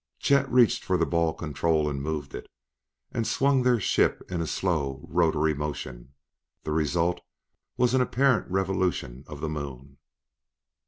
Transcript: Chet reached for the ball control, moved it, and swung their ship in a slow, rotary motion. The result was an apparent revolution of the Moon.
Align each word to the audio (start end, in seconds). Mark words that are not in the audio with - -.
Chet 0.17 0.49
reached 0.51 0.83
for 0.83 0.97
the 0.97 1.05
ball 1.05 1.31
control, 1.31 1.93
moved 1.93 2.33
it, 2.33 2.49
and 3.11 3.27
swung 3.27 3.61
their 3.61 3.79
ship 3.79 4.23
in 4.31 4.41
a 4.41 4.47
slow, 4.47 5.05
rotary 5.07 5.53
motion. 5.53 6.15
The 6.63 6.71
result 6.71 7.21
was 7.77 7.93
an 7.93 8.01
apparent 8.01 8.49
revolution 8.49 9.23
of 9.27 9.41
the 9.41 9.49
Moon. 9.49 9.99